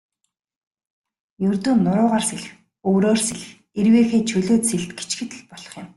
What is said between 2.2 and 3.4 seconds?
сэлэх, өврөөр